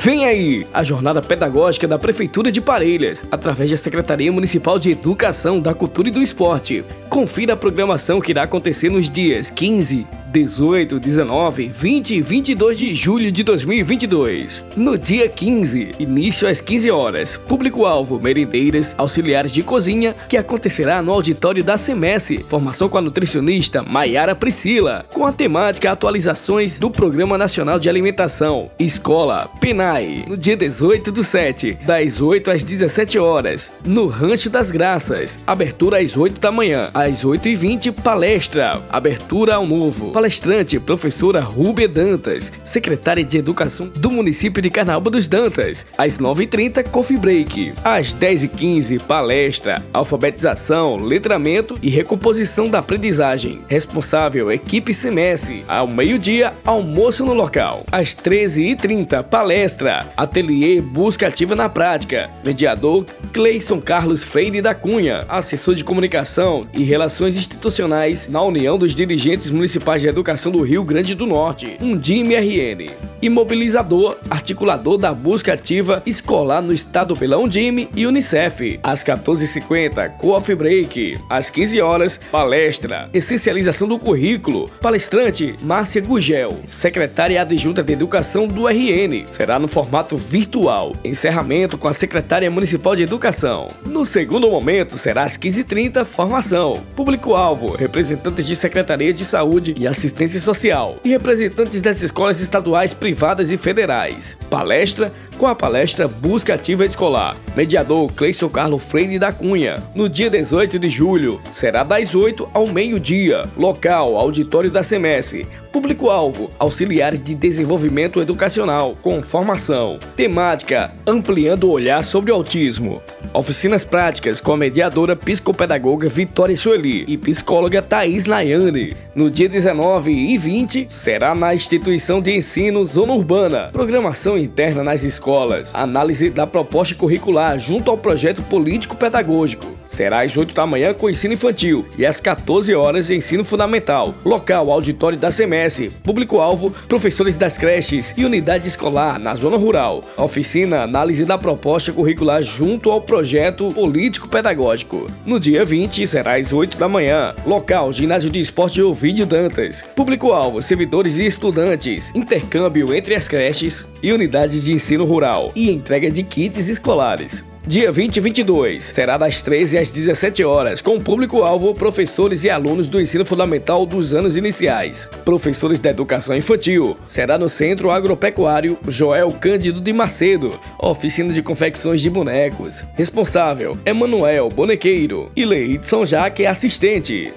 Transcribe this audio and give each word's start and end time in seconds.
Vem 0.00 0.24
aí 0.24 0.64
a 0.72 0.84
jornada 0.84 1.20
pedagógica 1.20 1.88
da 1.88 1.98
Prefeitura 1.98 2.52
de 2.52 2.60
Parelhas, 2.60 3.20
através 3.32 3.68
da 3.68 3.76
Secretaria 3.76 4.30
Municipal 4.30 4.78
de 4.78 4.92
Educação, 4.92 5.58
da 5.58 5.74
Cultura 5.74 6.06
e 6.06 6.12
do 6.12 6.22
Esporte. 6.22 6.84
Confira 7.10 7.54
a 7.54 7.56
programação 7.56 8.20
que 8.20 8.30
irá 8.30 8.44
acontecer 8.44 8.90
nos 8.90 9.10
dias 9.10 9.50
15, 9.50 10.06
18, 10.30 11.00
19, 11.00 11.68
20 11.68 12.14
e 12.14 12.20
22 12.20 12.78
de 12.78 12.94
julho 12.94 13.32
de 13.32 13.42
2022. 13.42 14.62
No 14.76 14.98
dia 14.98 15.28
15, 15.28 15.94
início 15.98 16.46
às 16.46 16.60
15 16.60 16.90
horas, 16.90 17.36
público-alvo, 17.36 18.20
merendeiras, 18.20 18.94
auxiliares 18.98 19.50
de 19.50 19.62
cozinha, 19.62 20.14
que 20.28 20.36
acontecerá 20.36 21.02
no 21.02 21.12
auditório 21.12 21.64
da 21.64 21.78
CMS, 21.78 22.44
formação 22.48 22.88
com 22.88 22.98
a 22.98 23.02
nutricionista 23.02 23.82
Maiara 23.82 24.34
Priscila, 24.34 25.06
com 25.12 25.26
a 25.26 25.32
temática 25.32 25.90
atualizações 25.90 26.78
do 26.78 26.90
Programa 26.90 27.38
Nacional 27.38 27.78
de 27.78 27.88
Alimentação, 27.88 28.70
Escola, 28.78 29.50
PENAI, 29.60 30.24
no 30.28 30.36
dia 30.36 30.56
18 30.56 31.10
do 31.10 31.24
7, 31.24 31.78
das 31.86 32.20
8 32.20 32.50
às 32.50 32.62
17 32.62 33.18
horas, 33.18 33.72
no 33.84 34.06
Rancho 34.06 34.50
das 34.50 34.70
Graças, 34.70 35.38
abertura 35.46 35.98
às 35.98 36.16
8 36.16 36.40
da 36.40 36.52
manhã, 36.52 36.90
às 36.92 37.24
8 37.24 37.48
e 37.48 37.54
20 37.54 37.92
palestra, 37.92 38.82
abertura 38.90 39.54
ao 39.54 39.66
novo, 39.66 40.10
Palestrante, 40.18 40.80
professora 40.80 41.38
Rúbia 41.38 41.86
Dantas, 41.86 42.52
secretária 42.64 43.24
de 43.24 43.38
Educação 43.38 43.86
do 43.86 44.10
município 44.10 44.60
de 44.60 44.68
Carnaúba 44.68 45.10
dos 45.10 45.28
Dantas. 45.28 45.86
Às 45.96 46.18
9h30, 46.18 46.82
Coffee 46.90 47.16
Break. 47.16 47.72
Às 47.84 48.12
10h15, 48.12 48.98
palestra, 48.98 49.80
alfabetização, 49.92 50.96
letramento 50.96 51.78
e 51.80 51.88
recomposição 51.88 52.68
da 52.68 52.80
aprendizagem. 52.80 53.60
Responsável, 53.68 54.50
equipe 54.50 54.92
CMS. 54.92 55.62
Ao 55.68 55.86
meio-dia, 55.86 56.52
almoço 56.64 57.24
no 57.24 57.32
local. 57.32 57.86
Às 57.92 58.08
13h30, 58.08 59.22
palestra, 59.22 60.04
ateliê 60.16 60.80
busca 60.80 61.28
ativa 61.28 61.54
na 61.54 61.68
prática. 61.68 62.28
Mediador, 62.42 63.06
Cleison 63.32 63.80
Carlos 63.80 64.24
Freire 64.24 64.60
da 64.60 64.74
Cunha, 64.74 65.24
assessor 65.28 65.76
de 65.76 65.84
comunicação 65.84 66.66
e 66.74 66.82
relações 66.82 67.36
institucionais 67.36 68.26
na 68.26 68.42
União 68.42 68.76
dos 68.76 68.96
Dirigentes 68.96 69.52
Municipais 69.52 70.02
de 70.02 70.07
Educação 70.08 70.50
do 70.50 70.62
Rio 70.62 70.84
Grande 70.84 71.14
do 71.14 71.26
Norte, 71.26 71.76
Undim 71.80 72.34
RN. 72.34 72.90
Imobilizador, 73.20 74.16
articulador 74.30 74.96
da 74.96 75.12
busca 75.12 75.52
ativa 75.52 76.02
escolar 76.06 76.62
no 76.62 76.72
estado 76.72 77.16
pela 77.16 77.36
Undim 77.36 77.88
e 77.96 78.06
Unicef. 78.06 78.78
Às 78.82 79.02
14h50, 79.02 80.16
Coffee 80.16 80.54
Break. 80.54 81.18
Às 81.28 81.50
15 81.50 81.80
horas, 81.80 82.20
palestra, 82.30 83.10
essencialização 83.12 83.88
do 83.88 83.98
currículo. 83.98 84.70
Palestrante, 84.80 85.56
Márcia 85.62 86.00
Gugel, 86.00 86.60
secretária 86.68 87.42
adjunta 87.42 87.82
de 87.82 87.92
Educação 87.92 88.46
do 88.46 88.68
RN. 88.68 89.24
Será 89.26 89.58
no 89.58 89.66
formato 89.66 90.16
virtual. 90.16 90.92
Encerramento 91.04 91.76
com 91.76 91.88
a 91.88 91.92
secretária 91.92 92.50
municipal 92.50 92.94
de 92.94 93.02
Educação. 93.02 93.68
No 93.84 94.04
segundo 94.04 94.48
momento, 94.48 94.96
será 94.96 95.24
às 95.24 95.36
15h30, 95.36 96.04
formação. 96.04 96.82
Público-alvo, 96.94 97.74
representantes 97.74 98.46
de 98.46 98.54
Secretaria 98.54 99.12
de 99.12 99.24
Saúde 99.24 99.74
e 99.76 99.88
Assistência 99.98 100.38
Social 100.38 100.96
e 101.04 101.08
representantes 101.08 101.82
das 101.82 102.00
escolas 102.02 102.40
estaduais, 102.40 102.94
privadas 102.94 103.50
e 103.50 103.56
federais. 103.56 104.38
Palestra 104.48 105.12
com 105.36 105.44
a 105.48 105.56
palestra 105.56 106.06
Busca 106.06 106.54
Ativa 106.54 106.86
Escolar. 106.86 107.36
Mediador 107.56 108.12
Cleison 108.12 108.48
Carlos 108.48 108.84
Freire 108.84 109.18
da 109.18 109.32
Cunha. 109.32 109.82
No 109.96 110.08
dia 110.08 110.30
18 110.30 110.78
de 110.78 110.88
julho, 110.88 111.40
será 111.52 111.82
das 111.82 112.14
8 112.14 112.48
ao 112.54 112.68
meio-dia. 112.68 113.48
Local: 113.56 114.16
Auditório 114.16 114.70
da 114.70 114.84
CMS. 114.84 115.44
Público-alvo: 115.78 116.50
auxiliares 116.58 117.22
de 117.22 117.36
desenvolvimento 117.36 118.20
educacional, 118.20 118.96
com 119.00 119.22
formação. 119.22 120.00
Temática: 120.16 120.90
ampliando 121.06 121.68
o 121.68 121.70
olhar 121.70 122.02
sobre 122.02 122.32
o 122.32 122.34
autismo. 122.34 123.00
Oficinas 123.32 123.84
práticas 123.84 124.40
com 124.40 124.52
a 124.52 124.56
mediadora 124.56 125.14
psicopedagoga 125.14 126.08
Vitória 126.08 126.56
Sueli 126.56 127.04
e 127.06 127.16
psicóloga 127.16 127.80
Thaís 127.80 128.24
Nayane. 128.24 128.96
No 129.14 129.30
dia 129.30 129.48
19 129.48 130.10
e 130.10 130.36
20, 130.36 130.88
será 130.90 131.32
na 131.32 131.54
instituição 131.54 132.20
de 132.20 132.34
ensino 132.34 132.84
Zona 132.84 133.12
Urbana. 133.12 133.68
Programação 133.72 134.36
interna 134.36 134.82
nas 134.82 135.04
escolas. 135.04 135.72
Análise 135.72 136.28
da 136.28 136.44
proposta 136.44 136.96
curricular 136.96 137.56
junto 137.60 137.88
ao 137.88 137.96
projeto 137.96 138.42
político-pedagógico. 138.42 139.77
Será 139.88 140.20
às 140.20 140.36
8 140.36 140.54
da 140.54 140.66
manhã 140.66 140.92
com 140.92 141.08
ensino 141.08 141.32
infantil 141.32 141.86
e 141.96 142.04
às 142.04 142.20
14 142.20 142.74
horas 142.74 143.10
ensino 143.10 143.42
fundamental. 143.42 144.14
Local: 144.24 144.70
auditório 144.70 145.18
da 145.18 145.32
CMS. 145.32 145.90
Público-alvo: 146.04 146.70
professores 146.86 147.38
das 147.38 147.56
creches 147.56 148.12
e 148.16 148.24
unidade 148.24 148.68
escolar 148.68 149.18
na 149.18 149.34
zona 149.34 149.56
rural. 149.56 150.04
Oficina: 150.16 150.82
análise 150.82 151.24
da 151.24 151.38
proposta 151.38 151.90
curricular 151.90 152.42
junto 152.42 152.90
ao 152.90 153.00
projeto 153.00 153.72
político-pedagógico. 153.72 155.10
No 155.24 155.40
dia 155.40 155.64
20 155.64 156.06
será 156.06 156.36
às 156.36 156.52
8 156.52 156.76
da 156.76 156.86
manhã. 156.86 157.34
Local: 157.46 157.90
ginásio 157.90 158.28
de 158.28 158.40
esporte 158.40 158.82
Ovidio 158.82 159.24
Dantas. 159.24 159.82
Público-alvo: 159.96 160.60
servidores 160.60 161.18
e 161.18 161.24
estudantes. 161.24 162.12
Intercâmbio 162.14 162.94
entre 162.94 163.14
as 163.14 163.26
creches 163.26 163.86
e 164.02 164.12
unidades 164.12 164.64
de 164.64 164.72
ensino 164.72 165.06
rural 165.06 165.50
e 165.56 165.70
entrega 165.70 166.10
de 166.10 166.22
kits 166.22 166.68
escolares. 166.68 167.42
Dia 167.68 167.92
20 167.92 168.16
e 168.16 168.20
22 168.20 168.82
será 168.82 169.18
das 169.18 169.42
13 169.42 169.76
às 169.76 169.92
17 169.92 170.42
horas, 170.42 170.80
com 170.80 170.98
público-alvo 170.98 171.74
professores 171.74 172.42
e 172.42 172.48
alunos 172.48 172.88
do 172.88 172.98
ensino 172.98 173.26
fundamental 173.26 173.84
dos 173.84 174.14
anos 174.14 174.38
iniciais. 174.38 175.06
Professores 175.22 175.78
da 175.78 175.90
educação 175.90 176.34
infantil 176.34 176.96
será 177.06 177.36
no 177.36 177.46
Centro 177.46 177.90
Agropecuário 177.90 178.78
Joel 178.88 179.30
Cândido 179.32 179.82
de 179.82 179.92
Macedo, 179.92 180.58
oficina 180.78 181.30
de 181.30 181.42
confecções 181.42 182.00
de 182.00 182.08
bonecos. 182.08 182.86
Responsável: 182.94 183.76
Emanuel 183.84 184.48
Bonequeiro 184.48 185.30
e 185.36 185.44
Leidson 185.44 186.06
Jaque, 186.06 186.46
assistente. 186.46 187.34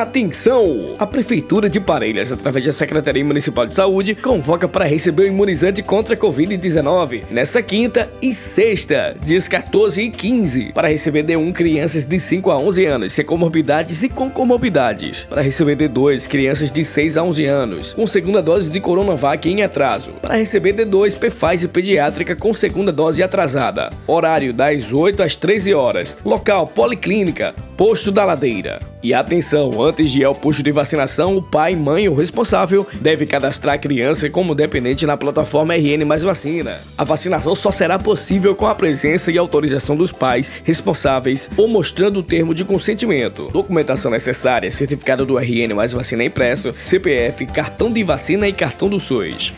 Atenção! 0.00 0.94
A 0.98 1.06
Prefeitura 1.06 1.68
de 1.68 1.78
Parelhas, 1.78 2.32
através 2.32 2.64
da 2.64 2.72
Secretaria 2.72 3.22
Municipal 3.22 3.66
de 3.66 3.74
Saúde, 3.74 4.14
convoca 4.14 4.66
para 4.66 4.86
receber 4.86 5.24
o 5.24 5.26
imunizante 5.26 5.82
contra 5.82 6.14
a 6.14 6.18
Covid-19 6.18 7.24
nessa 7.30 7.62
quinta 7.62 8.10
e 8.22 8.32
sexta, 8.32 9.14
dias 9.22 9.46
14 9.46 10.00
e 10.00 10.10
15, 10.10 10.72
para 10.72 10.88
receber 10.88 11.22
D1 11.24 11.52
crianças 11.52 12.06
de 12.06 12.18
5 12.18 12.50
a 12.50 12.56
11 12.56 12.86
anos, 12.86 13.12
sem 13.12 13.26
comorbidades 13.26 14.02
e 14.02 14.08
com 14.08 14.30
comorbidades. 14.30 15.26
Para 15.28 15.42
receber 15.42 15.76
D2 15.76 16.26
crianças 16.26 16.72
de 16.72 16.82
6 16.82 17.18
a 17.18 17.22
11 17.22 17.44
anos, 17.44 17.92
com 17.92 18.06
segunda 18.06 18.40
dose 18.40 18.70
de 18.70 18.80
Coronavac 18.80 19.46
em 19.50 19.62
atraso. 19.62 20.12
Para 20.22 20.36
receber 20.36 20.72
D2 20.72 21.14
Pfizer 21.14 21.68
pediátrica 21.68 22.34
com 22.34 22.54
segunda 22.54 22.90
dose 22.90 23.22
atrasada. 23.22 23.90
Horário 24.06 24.54
das 24.54 24.94
8 24.94 25.22
às 25.22 25.36
13 25.36 25.74
horas. 25.74 26.16
Local 26.24 26.66
Policlínica, 26.68 27.54
Posto 27.76 28.10
da 28.10 28.24
Ladeira. 28.24 28.78
E 29.02 29.14
atenção, 29.14 29.82
antes 29.82 30.10
de 30.10 30.20
ir 30.20 30.24
ao 30.24 30.34
posto 30.34 30.62
de 30.62 30.70
vacinação, 30.70 31.36
o 31.36 31.42
pai, 31.42 31.74
mãe 31.74 32.06
ou 32.06 32.14
responsável 32.14 32.86
deve 33.00 33.26
cadastrar 33.26 33.76
a 33.76 33.78
criança 33.78 34.28
como 34.28 34.54
dependente 34.54 35.06
na 35.06 35.16
plataforma 35.16 35.74
RN 35.74 36.04
Mais 36.04 36.22
Vacina. 36.22 36.80
A 36.98 37.04
vacinação 37.04 37.54
só 37.54 37.70
será 37.70 37.98
possível 37.98 38.54
com 38.54 38.66
a 38.66 38.74
presença 38.74 39.32
e 39.32 39.38
autorização 39.38 39.96
dos 39.96 40.12
pais 40.12 40.52
responsáveis 40.64 41.48
ou 41.56 41.66
mostrando 41.66 42.18
o 42.18 42.22
termo 42.22 42.54
de 42.54 42.62
consentimento. 42.62 43.48
Documentação 43.50 44.10
necessária, 44.10 44.70
certificado 44.70 45.24
do 45.24 45.38
RN 45.38 45.74
Mais 45.74 45.94
Vacina 45.94 46.22
impresso, 46.22 46.74
CPF, 46.84 47.46
cartão 47.46 47.90
de 47.90 48.02
vacina 48.02 48.46
e 48.46 48.52
cartão 48.52 48.88
do 48.88 49.00
SUS. 49.00 49.54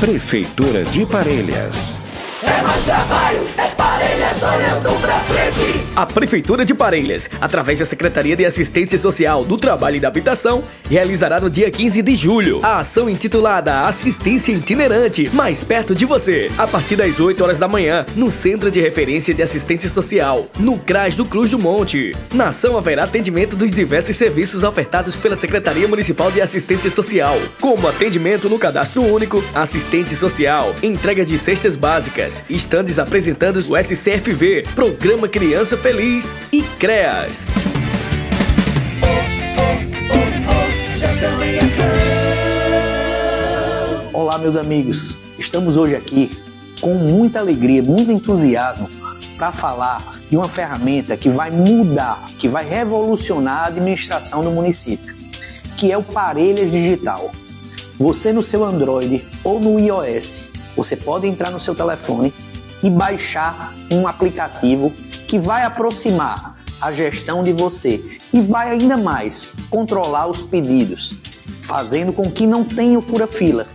Prefeitura 0.00 0.84
de 0.84 1.04
Parelhas. 1.04 1.97
Trabalho, 2.84 3.46
é 3.56 3.68
Parelhas 4.08 4.42
olhando 4.42 5.00
pra 5.02 5.20
frente. 5.20 5.84
A 5.94 6.06
Prefeitura 6.06 6.64
de 6.64 6.72
Parelhas, 6.72 7.28
através 7.42 7.78
da 7.78 7.84
Secretaria 7.84 8.34
de 8.34 8.44
Assistência 8.46 8.96
Social 8.96 9.44
do 9.44 9.58
Trabalho 9.58 9.96
e 9.96 10.00
da 10.00 10.08
Habitação, 10.08 10.64
realizará 10.88 11.38
no 11.38 11.50
dia 11.50 11.70
15 11.70 12.00
de 12.00 12.14
julho 12.14 12.60
a 12.62 12.76
ação 12.76 13.10
intitulada 13.10 13.82
Assistência 13.82 14.52
Itinerante, 14.52 15.28
mais 15.34 15.62
perto 15.62 15.94
de 15.94 16.06
você, 16.06 16.50
a 16.56 16.66
partir 16.66 16.96
das 16.96 17.20
8 17.20 17.42
horas 17.44 17.58
da 17.58 17.68
manhã, 17.68 18.06
no 18.16 18.30
Centro 18.30 18.70
de 18.70 18.80
Referência 18.80 19.34
de 19.34 19.42
Assistência 19.42 19.90
Social, 19.90 20.46
no 20.58 20.78
CRAS 20.78 21.14
do 21.14 21.26
Cruz 21.26 21.50
do 21.50 21.58
Monte. 21.58 22.12
Na 22.32 22.48
ação 22.48 22.78
haverá 22.78 23.04
atendimento 23.04 23.56
dos 23.56 23.72
diversos 23.72 24.16
serviços 24.16 24.62
ofertados 24.62 25.16
pela 25.16 25.36
Secretaria 25.36 25.86
Municipal 25.86 26.30
de 26.30 26.40
Assistência 26.40 26.88
Social, 26.88 27.38
como 27.60 27.86
atendimento 27.86 28.48
no 28.48 28.58
Cadastro 28.58 29.02
Único, 29.02 29.44
assistente 29.54 30.14
social, 30.14 30.74
entrega 30.82 31.26
de 31.26 31.36
cestas 31.36 31.76
básicas, 31.76 32.42
estandes 32.48 32.98
apresentando 32.98 33.58
o 33.68 33.76
SCFV, 33.98 34.62
Programa 34.76 35.26
Criança 35.26 35.76
Feliz 35.76 36.32
e 36.52 36.62
CREAS. 36.62 37.44
Olá, 44.12 44.38
meus 44.38 44.54
amigos. 44.54 45.16
Estamos 45.36 45.76
hoje 45.76 45.96
aqui 45.96 46.30
com 46.80 46.94
muita 46.94 47.40
alegria, 47.40 47.82
muito 47.82 48.12
entusiasmo 48.12 48.88
para 49.36 49.50
falar 49.50 50.20
de 50.30 50.36
uma 50.36 50.48
ferramenta 50.48 51.16
que 51.16 51.28
vai 51.28 51.50
mudar, 51.50 52.24
que 52.38 52.46
vai 52.46 52.64
revolucionar 52.64 53.64
a 53.64 53.66
administração 53.66 54.44
do 54.44 54.52
município, 54.52 55.12
que 55.76 55.90
é 55.90 55.98
o 55.98 56.04
Parelhas 56.04 56.70
Digital. 56.70 57.32
Você 57.98 58.32
no 58.32 58.44
seu 58.44 58.64
Android 58.64 59.26
ou 59.42 59.58
no 59.58 59.76
iOS, 59.80 60.38
você 60.76 60.94
pode 60.94 61.26
entrar 61.26 61.50
no 61.50 61.58
seu 61.58 61.74
telefone 61.74 62.32
e 62.82 62.90
baixar 62.90 63.74
um 63.90 64.06
aplicativo 64.06 64.92
que 65.26 65.38
vai 65.38 65.64
aproximar 65.64 66.56
a 66.80 66.92
gestão 66.92 67.42
de 67.42 67.52
você 67.52 68.18
e 68.32 68.40
vai 68.40 68.70
ainda 68.70 68.96
mais 68.96 69.48
controlar 69.68 70.28
os 70.28 70.42
pedidos, 70.42 71.14
fazendo 71.62 72.12
com 72.12 72.30
que 72.30 72.46
não 72.46 72.64
tenha 72.64 73.00
fura-fila. 73.00 73.66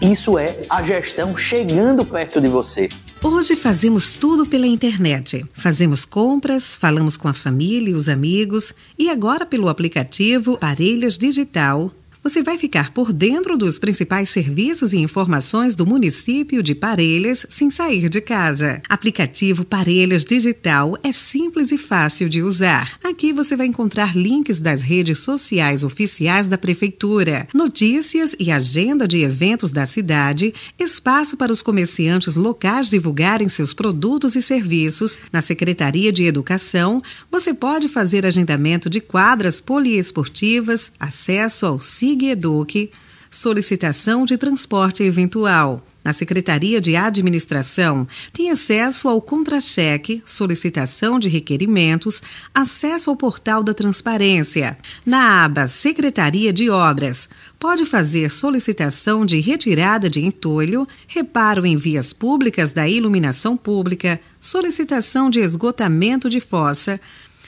Isso 0.00 0.38
é 0.38 0.60
a 0.68 0.82
gestão 0.82 1.36
chegando 1.36 2.04
perto 2.04 2.40
de 2.40 2.48
você. 2.48 2.88
Hoje 3.22 3.56
fazemos 3.56 4.14
tudo 4.14 4.46
pela 4.46 4.66
internet. 4.66 5.44
Fazemos 5.52 6.04
compras, 6.04 6.76
falamos 6.76 7.16
com 7.16 7.26
a 7.28 7.34
família 7.34 7.90
e 7.90 7.94
os 7.94 8.08
amigos 8.08 8.74
e 8.98 9.10
agora 9.10 9.44
pelo 9.44 9.68
aplicativo 9.68 10.58
Parelhas 10.58 11.16
Digital. 11.18 11.90
Você 12.26 12.42
vai 12.42 12.58
ficar 12.58 12.90
por 12.90 13.12
dentro 13.12 13.56
dos 13.56 13.78
principais 13.78 14.30
serviços 14.30 14.92
e 14.92 14.96
informações 14.96 15.76
do 15.76 15.86
município 15.86 16.60
de 16.60 16.74
Parelhas 16.74 17.46
sem 17.48 17.70
sair 17.70 18.08
de 18.08 18.20
casa. 18.20 18.82
Aplicativo 18.88 19.64
Parelhas 19.64 20.24
Digital 20.24 20.98
é 21.04 21.12
simples 21.12 21.70
e 21.70 21.78
fácil 21.78 22.28
de 22.28 22.42
usar. 22.42 22.98
Aqui 23.04 23.32
você 23.32 23.54
vai 23.54 23.68
encontrar 23.68 24.16
links 24.16 24.60
das 24.60 24.82
redes 24.82 25.18
sociais 25.18 25.84
oficiais 25.84 26.48
da 26.48 26.58
prefeitura, 26.58 27.46
notícias 27.54 28.34
e 28.40 28.50
agenda 28.50 29.06
de 29.06 29.22
eventos 29.22 29.70
da 29.70 29.86
cidade, 29.86 30.52
espaço 30.76 31.36
para 31.36 31.52
os 31.52 31.62
comerciantes 31.62 32.34
locais 32.34 32.90
divulgarem 32.90 33.48
seus 33.48 33.72
produtos 33.72 34.34
e 34.34 34.42
serviços. 34.42 35.16
Na 35.32 35.40
Secretaria 35.40 36.10
de 36.10 36.24
Educação, 36.24 37.00
você 37.30 37.54
pode 37.54 37.86
fazer 37.88 38.26
agendamento 38.26 38.90
de 38.90 39.00
quadras 39.00 39.60
poliesportivas, 39.60 40.90
acesso 40.98 41.66
ao 41.66 41.78
Eduque, 42.24 42.90
solicitação 43.30 44.24
de 44.24 44.38
transporte 44.38 45.02
eventual. 45.02 45.84
Na 46.06 46.12
Secretaria 46.12 46.80
de 46.80 46.94
Administração, 46.94 48.06
tem 48.32 48.48
acesso 48.48 49.08
ao 49.08 49.20
contra-cheque, 49.20 50.22
solicitação 50.24 51.18
de 51.18 51.28
requerimentos, 51.28 52.22
acesso 52.54 53.10
ao 53.10 53.16
portal 53.16 53.60
da 53.60 53.74
transparência. 53.74 54.78
Na 55.04 55.44
aba 55.44 55.66
Secretaria 55.66 56.52
de 56.52 56.70
Obras, 56.70 57.28
pode 57.58 57.84
fazer 57.84 58.30
solicitação 58.30 59.26
de 59.26 59.40
retirada 59.40 60.08
de 60.08 60.24
entulho, 60.24 60.86
reparo 61.08 61.66
em 61.66 61.76
vias 61.76 62.12
públicas 62.12 62.70
da 62.70 62.88
iluminação 62.88 63.56
pública, 63.56 64.20
solicitação 64.40 65.28
de 65.28 65.40
esgotamento 65.40 66.30
de 66.30 66.38
fossa, 66.38 67.00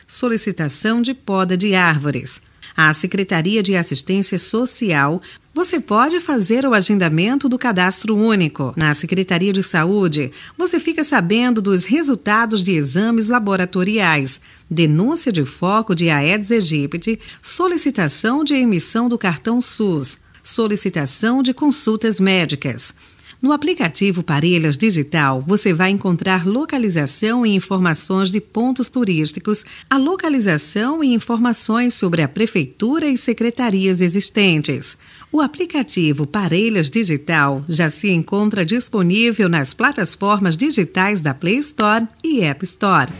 solicitação 0.04 1.00
de 1.00 1.14
poda 1.14 1.56
de 1.56 1.76
árvores 1.76 2.42
à 2.78 2.94
Secretaria 2.94 3.60
de 3.60 3.74
Assistência 3.74 4.38
Social, 4.38 5.20
você 5.52 5.80
pode 5.80 6.20
fazer 6.20 6.64
o 6.64 6.72
agendamento 6.72 7.48
do 7.48 7.58
cadastro 7.58 8.14
único. 8.14 8.72
Na 8.76 8.94
Secretaria 8.94 9.52
de 9.52 9.64
Saúde, 9.64 10.30
você 10.56 10.78
fica 10.78 11.02
sabendo 11.02 11.60
dos 11.60 11.84
resultados 11.84 12.62
de 12.62 12.70
exames 12.70 13.26
laboratoriais, 13.26 14.40
denúncia 14.70 15.32
de 15.32 15.44
foco 15.44 15.92
de 15.92 16.08
Aedes 16.08 16.52
aegypti, 16.52 17.18
solicitação 17.42 18.44
de 18.44 18.54
emissão 18.54 19.08
do 19.08 19.18
cartão 19.18 19.60
SUS, 19.60 20.16
solicitação 20.40 21.42
de 21.42 21.52
consultas 21.52 22.20
médicas. 22.20 22.94
No 23.40 23.52
aplicativo 23.52 24.24
Parelhas 24.24 24.76
Digital, 24.76 25.44
você 25.46 25.72
vai 25.72 25.90
encontrar 25.90 26.44
localização 26.44 27.46
e 27.46 27.54
informações 27.54 28.32
de 28.32 28.40
pontos 28.40 28.88
turísticos, 28.88 29.64
a 29.88 29.96
localização 29.96 31.04
e 31.04 31.14
informações 31.14 31.94
sobre 31.94 32.20
a 32.20 32.26
prefeitura 32.26 33.06
e 33.06 33.16
secretarias 33.16 34.00
existentes. 34.00 34.98
O 35.30 35.40
aplicativo 35.40 36.26
Parelhas 36.26 36.90
Digital 36.90 37.64
já 37.68 37.88
se 37.88 38.10
encontra 38.10 38.66
disponível 38.66 39.48
nas 39.48 39.72
plataformas 39.72 40.56
digitais 40.56 41.20
da 41.20 41.32
Play 41.32 41.58
Store 41.58 42.08
e 42.24 42.40
App 42.40 42.64
Store. 42.64 43.12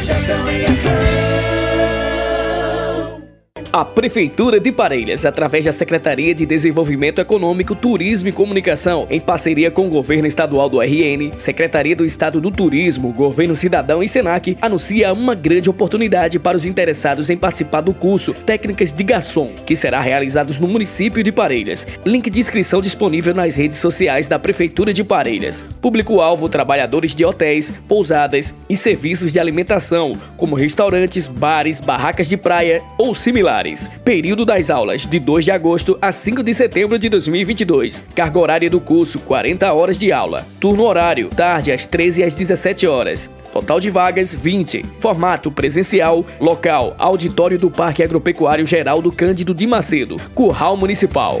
Gestão 0.00 0.48
em 0.48 0.64
ação. 0.66 1.03
A 3.74 3.84
Prefeitura 3.84 4.60
de 4.60 4.70
Parelhas, 4.70 5.26
através 5.26 5.64
da 5.64 5.72
Secretaria 5.72 6.32
de 6.32 6.46
Desenvolvimento 6.46 7.20
Econômico, 7.20 7.74
Turismo 7.74 8.28
e 8.28 8.32
Comunicação, 8.32 9.04
em 9.10 9.18
parceria 9.18 9.68
com 9.68 9.88
o 9.88 9.90
Governo 9.90 10.28
Estadual 10.28 10.68
do 10.68 10.80
RN, 10.80 11.32
Secretaria 11.36 11.96
do 11.96 12.04
Estado 12.04 12.40
do 12.40 12.52
Turismo, 12.52 13.12
Governo 13.12 13.56
Cidadão 13.56 14.00
e 14.00 14.06
Senac, 14.06 14.56
anuncia 14.62 15.12
uma 15.12 15.34
grande 15.34 15.68
oportunidade 15.68 16.38
para 16.38 16.56
os 16.56 16.66
interessados 16.66 17.30
em 17.30 17.36
participar 17.36 17.80
do 17.80 17.92
curso 17.92 18.32
Técnicas 18.32 18.92
de 18.92 19.02
Garçom, 19.02 19.50
que 19.66 19.74
será 19.74 20.00
realizado 20.00 20.54
no 20.60 20.68
município 20.68 21.20
de 21.20 21.32
Parelhas. 21.32 21.84
Link 22.06 22.30
de 22.30 22.38
inscrição 22.38 22.80
disponível 22.80 23.34
nas 23.34 23.56
redes 23.56 23.78
sociais 23.78 24.28
da 24.28 24.38
Prefeitura 24.38 24.94
de 24.94 25.02
Parelhas. 25.02 25.64
Público-alvo: 25.82 26.48
trabalhadores 26.48 27.12
de 27.12 27.24
hotéis, 27.24 27.74
pousadas 27.88 28.54
e 28.70 28.76
serviços 28.76 29.32
de 29.32 29.40
alimentação, 29.40 30.12
como 30.36 30.54
restaurantes, 30.54 31.26
bares, 31.26 31.80
barracas 31.80 32.28
de 32.28 32.36
praia 32.36 32.80
ou 32.96 33.12
similares. 33.12 33.63
Período 34.04 34.44
das 34.44 34.68
aulas 34.70 35.06
de 35.06 35.18
2 35.18 35.46
de 35.46 35.50
agosto 35.50 35.98
a 36.00 36.12
5 36.12 36.42
de 36.42 36.52
setembro 36.52 36.98
de 36.98 37.08
2022. 37.08 38.04
Carga 38.14 38.38
horária 38.38 38.70
do 38.70 38.80
curso 38.80 39.18
40 39.20 39.72
horas 39.72 39.98
de 39.98 40.12
aula. 40.12 40.46
Turno 40.60 40.84
horário 40.84 41.30
tarde 41.30 41.72
às 41.72 41.86
13 41.86 42.22
às 42.22 42.34
17 42.34 42.86
horas. 42.86 43.30
Total 43.52 43.80
de 43.80 43.88
vagas 43.88 44.34
20. 44.34 44.84
Formato 44.98 45.50
presencial. 45.50 46.26
Local: 46.40 46.94
Auditório 46.98 47.58
do 47.58 47.70
Parque 47.70 48.02
Agropecuário 48.02 48.66
Geraldo 48.66 49.10
Cândido 49.10 49.54
de 49.54 49.66
Macedo. 49.66 50.16
Curral 50.34 50.76
Municipal. 50.76 51.40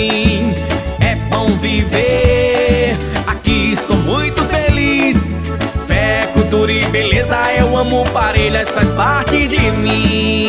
Mas 8.61 8.69
faz 8.69 8.87
parte 8.89 9.47
de 9.47 9.57
mim. 9.71 10.47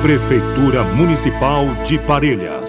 Prefeitura 0.00 0.82
Municipal 0.82 1.66
de 1.86 1.98
Parelhas 1.98 2.61